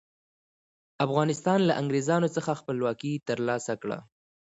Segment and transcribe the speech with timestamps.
[1.05, 3.97] افغانستان له انګریزانو څخه خپلواکي تر لاسه کړه.